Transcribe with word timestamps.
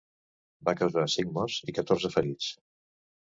Va 0.69 0.73
causar 0.79 1.03
cinc 1.17 1.29
morts 1.37 1.59
i 1.73 1.77
catorze 1.81 2.13
ferits. 2.17 2.49